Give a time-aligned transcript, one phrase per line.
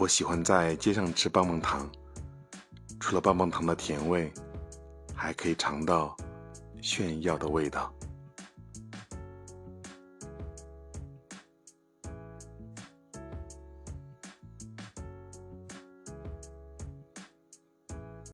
[0.00, 1.86] 我喜欢在街上吃棒棒糖
[2.98, 4.32] 除了棒棒糖的甜味
[5.14, 6.16] 还可以尝到
[6.80, 7.92] 炫耀的味道。